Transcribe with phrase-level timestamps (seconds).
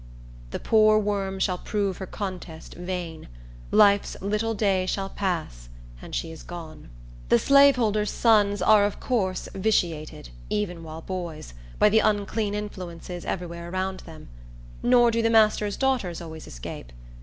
[0.49, 3.27] The poor worm Shall prove her contest vain.
[3.69, 5.69] Life's little day Shall pass,
[6.01, 6.89] and she is gone!
[7.29, 13.45] The slaveholder's sons are, of course, vitiated, even while boys, by the unclean influences every
[13.45, 14.29] where around them.
[14.81, 16.91] Nor do the master's daughters always escape.